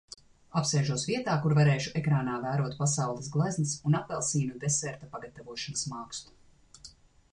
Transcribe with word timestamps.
Apsēžos 0.59 1.03
vietā, 1.09 1.35
kur 1.43 1.53
varēšu 1.59 1.91
ekrānā 2.01 2.39
vērot 2.47 2.77
pasaules 2.79 3.29
gleznas 3.35 3.75
un 3.91 3.99
apelsīnu 4.01 4.57
deserta 4.65 5.11
pagatavošanas 5.15 5.85
mākslu. 5.93 6.91